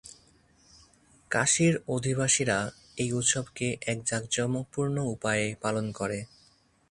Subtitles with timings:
[1.31, 2.57] কাশীর অধিবাসীরা
[2.97, 6.19] এই উৎসবকে এক জাঁকজমকপূর্ণ উপায়ে পালন করে।